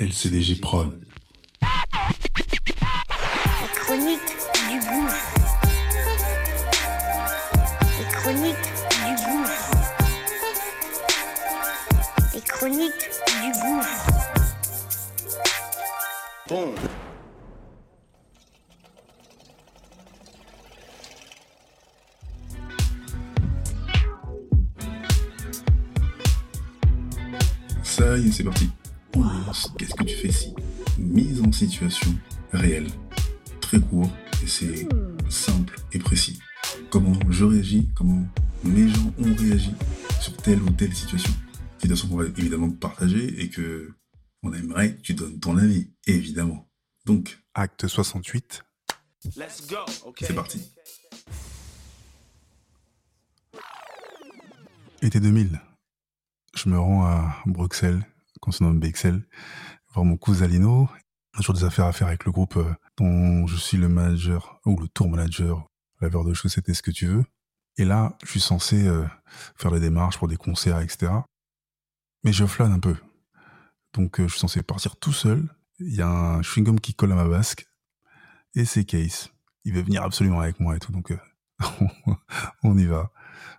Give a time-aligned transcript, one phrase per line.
[0.00, 0.98] LCDJ Prod.
[1.60, 1.68] La
[3.74, 4.20] chronique
[4.70, 5.34] du gouffre.
[7.98, 8.56] Les chroniques
[9.04, 9.70] du gouffre.
[12.32, 13.10] Les chroniques
[13.42, 14.08] du gouffre.
[16.48, 16.74] Bon.
[27.82, 28.70] Ça y est, c'est parti.
[29.78, 30.54] Qu'est-ce que tu fais si
[30.98, 32.10] Mise en situation
[32.52, 32.88] réelle.
[33.60, 34.10] Très court
[34.42, 34.88] et c'est
[35.28, 36.38] simple et précis.
[36.90, 38.26] Comment je réagis, comment
[38.64, 39.72] mes gens ont réagi
[40.20, 41.32] sur telle ou telle situation.
[41.78, 43.94] Situation qu'on va évidemment partager et que
[44.42, 46.68] on aimerait que tu donnes ton avis, évidemment.
[47.04, 48.62] Donc, acte 68,
[49.36, 49.76] Let's go.
[50.06, 50.24] Okay.
[50.26, 50.62] c'est parti.
[55.02, 55.60] Été 2000.
[56.54, 58.06] Je me rends à Bruxelles,
[58.60, 59.26] nomme BXL,
[59.92, 60.88] voir mon cousin Lino.
[61.32, 64.76] Toujours des affaires à faire avec le groupe euh, dont je suis le manager, ou
[64.76, 65.68] le tour manager,
[66.00, 67.24] laveur de chaussettes et ce que tu veux.
[67.76, 69.06] Et là, je suis censé euh,
[69.56, 71.12] faire les démarches pour des concerts, etc.
[72.24, 72.96] Mais je flâne un peu.
[73.94, 75.48] Donc euh, je suis censé partir tout seul.
[75.78, 77.66] Il y a un chewing-gum qui colle à ma basque.
[78.54, 79.30] Et c'est Case.
[79.64, 80.90] Il veut venir absolument avec moi et tout.
[80.90, 81.12] Donc
[82.64, 83.12] on y va.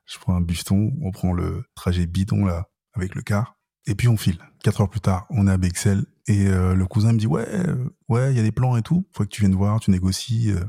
[0.05, 3.60] Je prends un bifton, on prend le trajet bidon là avec le car.
[3.87, 4.37] Et puis on file.
[4.63, 7.47] Quatre heures plus tard, on est à Bexel et euh, le cousin me dit ouais,
[7.49, 9.07] euh, ouais, il y a des plans et tout.
[9.11, 10.51] Faut que tu viennes voir, tu négocies.
[10.51, 10.63] euh,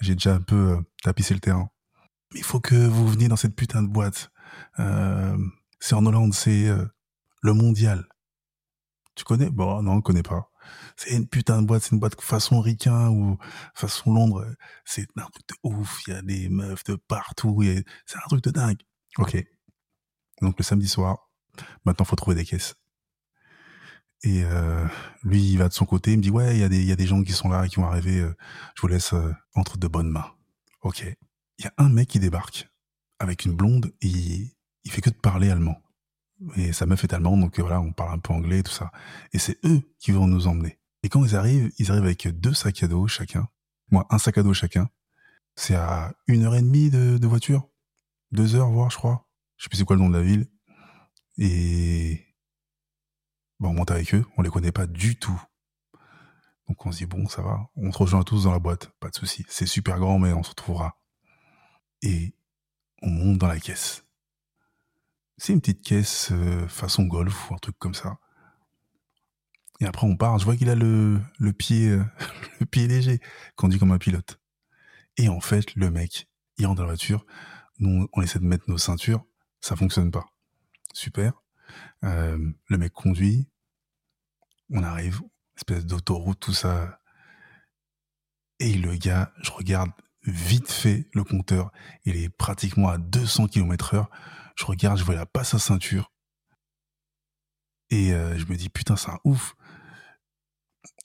[0.00, 1.68] J'ai déjà un peu tapissé le terrain.
[2.32, 4.30] Mais il faut que vous veniez dans cette putain de boîte.
[5.80, 6.68] C'est en Hollande, c'est
[7.42, 8.06] le mondial.
[9.14, 9.50] Tu connais?
[9.50, 10.50] Bon, non, on connaît pas.
[10.96, 13.38] C'est une putain de boîte, c'est une boîte façon ricain ou
[13.74, 14.46] façon Londres.
[14.84, 16.00] C'est un truc de ouf.
[16.06, 17.62] Il y a des meufs de partout.
[18.06, 18.80] C'est un truc de dingue.
[19.18, 19.44] Ok.
[20.42, 21.25] Donc le samedi soir,
[21.84, 22.76] maintenant faut trouver des caisses.
[24.22, 24.84] Et euh,
[25.22, 26.92] lui, il va de son côté, il me dit ouais, il y a des, y
[26.92, 28.18] a des gens qui sont là, qui vont arriver.
[28.18, 28.34] euh,
[28.74, 30.32] je vous laisse euh, entre de bonnes mains.
[30.82, 31.04] Ok.
[31.58, 32.68] Il y a un mec qui débarque
[33.18, 33.92] avec une blonde.
[34.00, 34.50] Et il,
[34.84, 35.80] il fait que de parler allemand.
[36.56, 38.92] Et sa meuf est allemande, donc voilà, on parle un peu anglais, tout ça.
[39.32, 40.78] Et c'est eux qui vont nous emmener.
[41.02, 43.48] Et quand ils arrivent, ils arrivent avec deux sacs à dos chacun.
[43.90, 44.88] Moi, un sac à dos chacun.
[45.54, 47.68] C'est à une heure et demie de, de voiture.
[48.32, 49.26] Deux heures, voire, je crois.
[49.56, 50.46] Je sais plus c'est quoi le nom de la ville.
[51.38, 52.26] Et
[53.60, 54.24] on monte avec eux.
[54.36, 55.40] On les connaît pas du tout.
[56.68, 57.68] Donc on se dit, bon, ça va.
[57.76, 58.90] On se rejoint tous dans la boîte.
[59.00, 59.44] Pas de souci.
[59.48, 60.98] C'est super grand, mais on se retrouvera.
[62.02, 62.34] Et
[63.02, 64.04] on monte dans la caisse.
[65.38, 68.18] C'est une petite caisse euh, façon golf ou un truc comme ça.
[69.80, 70.38] Et après, on part.
[70.38, 72.04] Je vois qu'il a le, le pied, euh,
[72.60, 73.20] le pied léger,
[73.54, 74.40] conduit comme un pilote.
[75.18, 77.26] Et en fait, le mec, il rentre dans la voiture.
[77.78, 79.24] Nous, on essaie de mettre nos ceintures.
[79.60, 80.26] Ça fonctionne pas.
[80.96, 81.42] Super.
[82.04, 83.46] Euh, le mec conduit.
[84.70, 85.20] On arrive.
[85.54, 87.02] Espèce d'autoroute, tout ça.
[88.60, 89.90] Et le gars, je regarde
[90.22, 91.70] vite fait le compteur.
[92.06, 94.10] Il est pratiquement à 200 km heure.
[94.56, 96.10] Je regarde, je vois la passe à ceinture.
[97.90, 99.54] Et euh, je me dis, putain, c'est un ouf.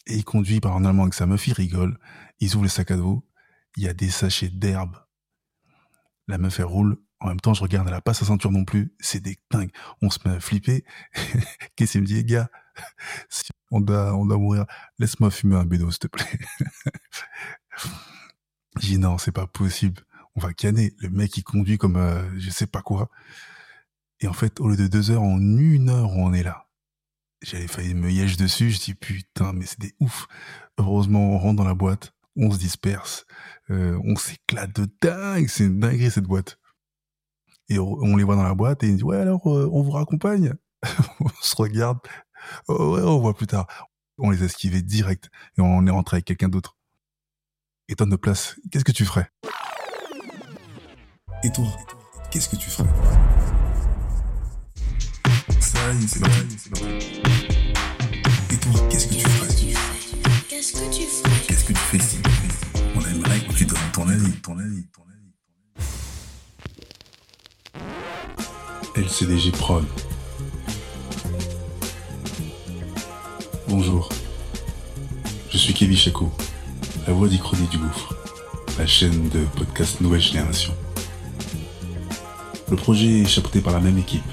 [0.07, 1.99] Et il conduit par en allemand avec sa meuf, il rigole.
[2.39, 3.27] Ils ouvrent le sac à dos.
[3.75, 4.95] Il y a des sachets d'herbe.
[6.29, 6.97] La meuf, elle roule.
[7.21, 8.93] En même temps, je regarde, elle a pas sa ceinture non plus.
[8.99, 9.71] C'est des dingues.
[10.01, 10.83] On se met à flipper.
[11.75, 12.49] Qu'est-ce qu'il me dit, gars?
[13.73, 14.65] On doit, on doit mourir.
[14.99, 16.39] Laisse-moi fumer un bédo, s'il te plaît.
[18.81, 20.01] J'ai dit, non, c'est pas possible.
[20.35, 20.93] On va canner.
[20.99, 23.09] Le mec, il conduit comme, euh, je sais pas quoi.
[24.19, 26.67] Et en fait, au lieu de deux heures, en une heure, on est là.
[27.41, 28.71] J'avais failli me yèche dessus.
[28.71, 30.27] Je dis, putain, mais c'est des ouf.
[30.77, 32.13] Heureusement, on rentre dans la boîte.
[32.35, 33.25] On se disperse.
[33.69, 35.47] Euh, on s'éclate de dingue.
[35.47, 36.57] C'est une dinguerie, cette boîte.
[37.71, 39.91] Et on les voit dans la boîte et ils disent, ouais, alors, euh, on vous
[39.91, 40.53] raccompagne?
[41.21, 41.99] on se regarde.
[42.67, 43.65] Oh, ouais, on voit plus tard.
[44.17, 45.29] On les a esquivés direct.
[45.57, 46.75] Et on est rentré avec quelqu'un d'autre.
[47.87, 49.31] Et toi, de place, qu'est-ce que tu ferais?
[51.45, 51.65] Et toi,
[52.29, 52.89] qu'est-ce que tu ferais?
[55.61, 56.19] Ça y est, c'est.
[58.53, 59.47] Et toi, qu'est-ce que tu ferais?
[60.49, 61.39] Qu'est-ce que tu ferais?
[61.47, 61.99] Qu'est-ce que tu fais?
[61.99, 62.21] Si
[62.97, 65.10] on aimerait que tu donnes ton avis, ton avis, ton avis.
[68.95, 69.85] LCDG Prod.
[73.69, 74.09] Bonjour,
[75.49, 76.29] je suis Kevin Chaco,
[77.07, 78.13] la voix d'Ichronie du Gouffre,
[78.77, 80.73] la chaîne de podcast Nouvelle Génération.
[82.69, 84.29] Le projet est chapeauté par la même équipe.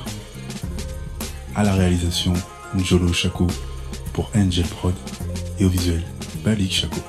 [1.54, 2.32] À la réalisation,
[2.74, 3.46] Njolo Chaco
[4.12, 4.94] pour Angel Prod
[5.60, 6.02] et au visuel,
[6.44, 7.00] Balik Chaco.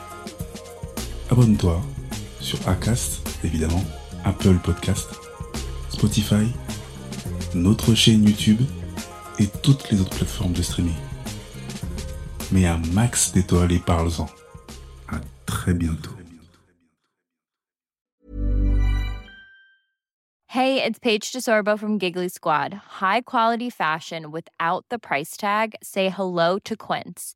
[1.32, 1.82] Abonne-toi
[2.40, 3.84] sur Acast, évidemment,
[4.24, 5.10] Apple Podcast,
[5.90, 6.54] Spotify,
[7.56, 8.62] notre chaîne YouTube
[9.40, 10.96] et toutes les autres plateformes de streaming.
[12.52, 14.28] Mais un max d'étoiles et parle-en.
[15.08, 16.12] À très bientôt.
[20.48, 22.74] Hey, it's Paige DeSorbo from Giggly Squad.
[23.00, 25.76] High quality fashion without the price tag.
[25.84, 27.36] Say hello to Quince.